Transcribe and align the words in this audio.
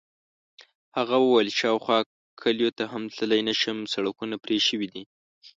هغه 0.97 1.15
وویل: 1.25 1.49
شاوخوا 1.59 1.97
کلیو 2.41 2.75
ته 2.77 2.83
هم 2.91 3.03
تللی 3.17 3.41
نه 3.49 3.53
شم، 3.61 3.77
سړکونه 3.93 4.35
پرې 4.43 4.57
شوي 4.67 4.87
دي. 4.93 5.03